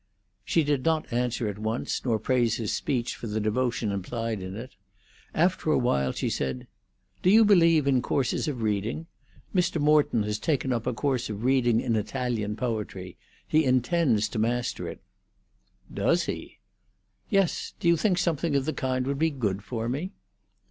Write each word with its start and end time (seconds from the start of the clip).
She 0.43 0.63
did 0.63 0.83
not 0.83 1.13
answer 1.13 1.47
at 1.47 1.59
once, 1.59 2.03
nor 2.03 2.17
praise 2.17 2.55
his 2.55 2.73
speech 2.73 3.15
for 3.15 3.27
the 3.27 3.39
devotion 3.39 3.91
implied 3.91 4.41
in 4.41 4.55
it. 4.55 4.71
After 5.31 5.71
a 5.71 5.77
while 5.77 6.11
she 6.11 6.27
said: 6.27 6.65
"Do 7.21 7.29
you 7.29 7.45
believe 7.45 7.85
in 7.85 8.01
courses 8.01 8.47
of 8.47 8.63
reading? 8.63 9.05
Mr. 9.53 9.79
Morton 9.79 10.23
has 10.23 10.39
taken 10.39 10.73
up 10.73 10.87
a 10.87 10.93
course 10.95 11.29
of 11.29 11.43
reading 11.43 11.79
in 11.81 11.95
Italian 11.95 12.55
poetry. 12.55 13.15
He 13.47 13.63
intends 13.63 14.27
to 14.29 14.39
master 14.39 14.87
it." 14.87 15.01
"Does 15.93 16.23
he?" 16.25 16.57
"Yes. 17.29 17.73
Do 17.79 17.87
you 17.87 17.95
think 17.95 18.17
something 18.17 18.55
of 18.55 18.65
the 18.65 18.73
kind 18.73 19.05
would 19.05 19.19
be 19.19 19.29
good 19.29 19.63
for 19.63 19.87
me?" 19.87 20.13